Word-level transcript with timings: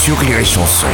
sur 0.00 0.18
Rire 0.18 0.38
et 0.38 0.44
Chanson. 0.46 0.86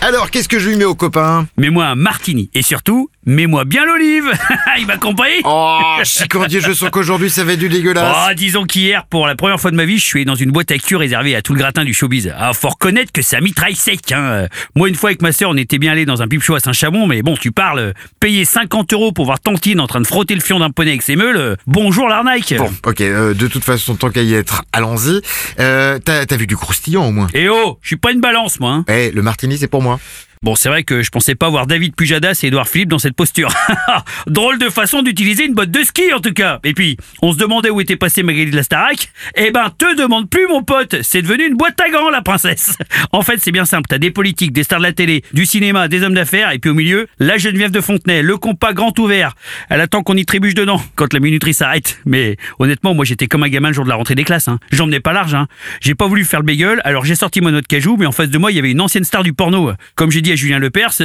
Alors, 0.00 0.30
qu'est-ce 0.30 0.48
que 0.48 0.58
je 0.58 0.70
lui 0.70 0.76
mets 0.76 0.86
au 0.86 0.94
copain? 0.94 1.46
Mets-moi 1.58 1.84
un 1.84 1.94
martini. 1.96 2.48
Et 2.54 2.62
surtout, 2.62 3.10
mets-moi 3.26 3.64
bien 3.66 3.84
l'olive. 3.84 4.32
Il 4.78 4.86
m'a 4.86 4.96
compris? 4.96 5.42
Oh, 5.44 5.78
chicandier, 6.02 6.60
je 6.62 6.72
sens 6.72 6.88
qu'aujourd'hui 6.90 7.28
ça 7.28 7.44
va 7.44 7.52
être 7.52 7.58
du 7.58 7.68
dégueulasse. 7.68 8.16
Oh, 8.30 8.34
disons 8.34 8.64
qu'hier, 8.64 9.04
pour 9.06 9.26
la 9.26 9.34
première 9.34 9.60
fois 9.60 9.70
de 9.70 9.76
ma 9.76 9.84
vie, 9.84 9.98
je 9.98 10.04
suis 10.04 10.24
dans 10.24 10.34
une 10.34 10.50
boîte 10.50 10.70
à 10.70 10.78
cul 10.78 10.96
réservée 10.96 11.36
à 11.36 11.42
tout 11.42 11.52
le 11.52 11.58
gratin 11.58 11.84
du 11.84 11.92
showbiz. 11.92 12.32
Ah, 12.38 12.52
faut 12.54 12.68
reconnaître 12.70 13.12
que 13.12 13.20
ça 13.20 13.40
mitraille 13.42 13.76
sec. 13.76 14.12
Hein. 14.12 14.46
Moi, 14.74 14.88
une 14.88 14.94
fois 14.94 15.10
avec 15.10 15.20
ma 15.20 15.32
sœur, 15.32 15.50
on 15.50 15.56
était 15.58 15.78
bien 15.78 15.92
allé 15.92 16.06
dans 16.06 16.22
un 16.22 16.28
pipe 16.28 16.42
show 16.42 16.54
à 16.54 16.60
Saint-Chamond, 16.60 17.06
mais 17.06 17.20
bon, 17.22 17.36
tu 17.36 17.52
parles, 17.52 17.92
payer 18.18 18.46
50 18.46 18.92
euros 18.94 19.12
pour 19.12 19.26
voir 19.26 19.40
Tantine 19.40 19.80
en 19.80 19.86
train 19.86 20.00
de 20.00 20.06
frotter 20.06 20.34
le 20.34 20.40
fion 20.40 20.58
d'un 20.58 20.70
poney 20.70 20.90
avec 20.90 21.02
ses 21.02 21.16
meules, 21.16 21.36
euh, 21.36 21.56
bonjour 21.66 22.08
l'arnaque 22.08 22.54
Bon, 22.56 22.70
ok, 22.86 23.00
euh, 23.02 23.34
de 23.34 23.46
toute 23.46 23.64
façon, 23.64 23.94
tant 23.94 24.10
qu'à 24.10 24.22
y 24.22 24.32
être, 24.34 24.64
allons-y. 24.72 25.20
Euh, 25.60 25.98
T'as 26.04 26.24
t'as 26.26 26.36
vu 26.36 26.46
du 26.46 26.56
croustillant 26.56 27.06
au 27.06 27.12
moins? 27.12 27.28
Et 27.34 27.48
oh, 27.48 27.78
je 27.82 27.88
suis 27.88 27.96
pas 27.96 28.10
une 28.12 28.20
balance, 28.20 28.53
moi. 28.60 28.72
Hein. 28.72 28.84
Eh, 28.88 29.10
le 29.10 29.22
martini 29.22 29.58
c'est 29.58 29.68
pour 29.68 29.82
moi. 29.82 29.98
Bon, 30.44 30.54
c'est 30.56 30.68
vrai 30.68 30.84
que 30.84 31.00
je 31.00 31.08
pensais 31.08 31.34
pas 31.34 31.48
voir 31.48 31.66
David 31.66 31.96
Pujadas 31.96 32.40
et 32.42 32.48
Edouard 32.48 32.68
Philippe 32.68 32.90
dans 32.90 32.98
cette 32.98 33.16
posture. 33.16 33.48
Drôle 34.26 34.58
de 34.58 34.68
façon 34.68 35.00
d'utiliser 35.00 35.46
une 35.46 35.54
botte 35.54 35.70
de 35.70 35.82
ski, 35.82 36.12
en 36.12 36.20
tout 36.20 36.34
cas. 36.34 36.60
Et 36.64 36.74
puis, 36.74 36.98
on 37.22 37.32
se 37.32 37.38
demandait 37.38 37.70
où 37.70 37.80
était 37.80 37.96
passé 37.96 38.22
Magali 38.22 38.50
de 38.50 38.56
la 38.56 38.62
Starac. 38.62 39.08
Eh 39.36 39.50
ben, 39.50 39.72
te 39.78 39.96
demande 39.96 40.28
plus, 40.28 40.46
mon 40.46 40.62
pote. 40.62 40.96
C'est 41.00 41.22
devenu 41.22 41.46
une 41.46 41.54
boîte 41.56 41.80
à 41.80 41.88
gants, 41.88 42.10
la 42.10 42.20
princesse. 42.20 42.76
En 43.12 43.22
fait, 43.22 43.38
c'est 43.38 43.52
bien 43.52 43.64
simple. 43.64 43.86
T'as 43.88 43.98
des 43.98 44.10
politiques, 44.10 44.52
des 44.52 44.64
stars 44.64 44.80
de 44.80 44.84
la 44.84 44.92
télé, 44.92 45.22
du 45.32 45.46
cinéma, 45.46 45.88
des 45.88 46.02
hommes 46.02 46.14
d'affaires, 46.14 46.50
et 46.50 46.58
puis 46.58 46.70
au 46.70 46.74
milieu, 46.74 47.06
la 47.20 47.38
Geneviève 47.38 47.70
de 47.70 47.80
Fontenay, 47.80 48.22
le 48.22 48.36
compas 48.36 48.72
grand 48.72 48.98
ouvert. 48.98 49.36
Elle 49.70 49.80
attend 49.80 50.02
qu'on 50.02 50.16
y 50.16 50.26
trébuche 50.26 50.54
dedans 50.54 50.82
quand 50.96 51.12
la 51.12 51.20
minuterie 51.20 51.54
s'arrête. 51.54 52.00
Mais 52.04 52.36
honnêtement, 52.58 52.92
moi, 52.92 53.04
j'étais 53.04 53.28
comme 53.28 53.44
un 53.44 53.48
gamin 53.48 53.68
le 53.68 53.74
jour 53.74 53.84
de 53.84 53.88
la 53.88 53.94
rentrée 53.94 54.16
des 54.16 54.24
classes. 54.24 54.48
Hein. 54.48 54.58
J'en 54.72 54.90
pas 55.00 55.12
large. 55.12 55.34
Hein. 55.34 55.46
J'ai 55.80 55.94
pas 55.94 56.06
voulu 56.06 56.24
faire 56.24 56.40
le 56.40 56.46
bégueule, 56.46 56.82
alors 56.84 57.04
j'ai 57.04 57.14
sorti 57.14 57.40
mon 57.40 57.54
autre 57.54 57.68
cajou, 57.68 57.96
mais 57.96 58.04
en 58.04 58.12
face 58.12 58.28
de 58.28 58.36
moi, 58.36 58.50
il 58.50 58.56
y 58.56 58.58
avait 58.58 58.72
une 58.72 58.80
ancienne 58.80 59.04
star 59.04 59.22
du 59.22 59.32
porno. 59.32 59.70
Comme 59.94 60.10
j'ai 60.10 60.20
dit 60.20 60.33
à 60.34 60.36
Julien 60.36 60.58
Lepers, 60.58 61.00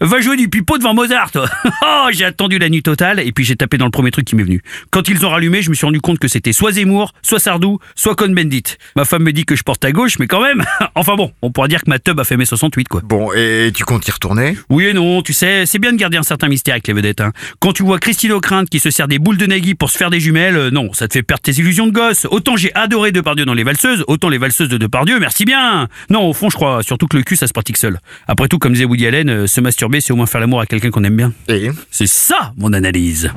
va 0.00 0.20
jouer 0.20 0.36
du 0.36 0.48
pipeau 0.48 0.76
devant 0.76 0.94
Mozart. 0.94 1.30
Oh, 1.84 2.08
j'ai 2.12 2.24
attendu 2.24 2.58
la 2.58 2.68
nuit 2.68 2.82
totale 2.82 3.20
et 3.20 3.32
puis 3.32 3.44
j'ai 3.44 3.56
tapé 3.56 3.76
dans 3.76 3.84
le 3.84 3.90
premier 3.90 4.10
truc 4.10 4.24
qui 4.24 4.34
m'est 4.36 4.42
venu. 4.42 4.62
Quand 4.90 5.08
ils 5.08 5.24
ont 5.26 5.30
rallumé, 5.30 5.62
je 5.62 5.70
me 5.70 5.74
suis 5.74 5.84
rendu 5.84 6.00
compte 6.00 6.18
que 6.18 6.28
c'était 6.28 6.52
soit 6.52 6.72
Zemmour, 6.72 7.12
soit 7.22 7.38
Sardou, 7.38 7.78
soit 7.94 8.14
Cohn-Bendit. 8.14 8.76
Ma 8.96 9.04
femme 9.04 9.22
me 9.22 9.32
dit 9.32 9.44
que 9.44 9.56
je 9.56 9.62
porte 9.62 9.84
à 9.84 9.92
gauche, 9.92 10.18
mais 10.18 10.26
quand 10.26 10.40
même. 10.42 10.64
enfin 10.94 11.16
bon, 11.16 11.32
on 11.42 11.50
pourra 11.50 11.68
dire 11.68 11.82
que 11.82 11.90
ma 11.90 11.98
tub 11.98 12.18
a 12.18 12.24
fait 12.24 12.36
mes 12.36 12.44
68 12.44 12.88
quoi. 12.88 13.00
Bon, 13.04 13.32
et 13.32 13.70
tu 13.74 13.84
comptes 13.84 14.06
y 14.06 14.10
retourner? 14.10 14.56
Oui 14.68 14.86
et 14.86 14.92
non, 14.94 15.22
tu 15.22 15.32
sais, 15.32 15.66
c'est 15.66 15.78
bien 15.78 15.92
de 15.92 15.98
garder 15.98 16.16
un 16.16 16.22
certain 16.22 16.48
mystère 16.48 16.74
avec 16.74 16.86
les 16.86 16.94
vedettes. 16.94 17.20
Hein. 17.20 17.32
Quand 17.58 17.72
tu 17.72 17.82
vois 17.82 17.98
Christine 17.98 18.32
O'Crinte 18.32 18.68
qui 18.68 18.78
se 18.78 18.90
sert 18.90 19.08
des 19.08 19.18
boules 19.18 19.38
de 19.38 19.46
Nagui 19.46 19.74
pour 19.74 19.90
se 19.90 19.98
faire 19.98 20.10
des 20.10 20.20
jumelles, 20.20 20.56
euh, 20.56 20.70
non, 20.70 20.92
ça 20.92 21.08
te 21.08 21.12
fait 21.12 21.22
perdre 21.22 21.42
tes 21.42 21.52
illusions 21.52 21.86
de 21.86 21.92
gosse. 21.92 22.26
Autant 22.30 22.56
j'ai 22.56 22.74
adoré 22.74 23.12
Depardieu 23.12 23.44
dans 23.44 23.54
les 23.54 23.64
valseuses, 23.64 24.04
autant 24.06 24.28
les 24.28 24.38
valseuses 24.38 24.68
de 24.68 24.78
Depardieu, 24.78 25.18
merci 25.18 25.44
bien. 25.44 25.88
Non, 26.10 26.28
au 26.28 26.32
fond, 26.32 26.48
je 26.48 26.56
crois 26.56 26.82
surtout 26.82 27.06
que 27.06 27.16
le 27.16 27.22
cul, 27.22 27.36
ça 27.36 27.46
se 27.46 27.52
pratique 27.52 27.76
seul. 27.76 27.98
Après 28.28 28.48
tout, 28.48 28.58
comme 28.62 28.74
disait 28.74 28.84
Woody 28.84 29.08
Allen, 29.08 29.28
euh, 29.28 29.46
se 29.48 29.60
masturber, 29.60 30.00
c'est 30.00 30.12
au 30.12 30.16
moins 30.16 30.26
faire 30.26 30.40
l'amour 30.40 30.60
à 30.60 30.66
quelqu'un 30.66 30.90
qu'on 30.90 31.02
aime 31.02 31.16
bien. 31.16 31.32
Et 31.48 31.68
C'est 31.90 32.06
ça, 32.06 32.52
mon 32.56 32.72
analyse. 32.72 33.28